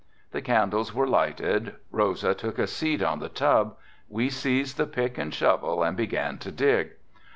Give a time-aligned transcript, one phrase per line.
[0.31, 1.75] The candles were lighted.
[1.91, 3.77] Rosa took a seat on the tub,
[4.09, 6.93] we seized the pick and shovel and began to dig.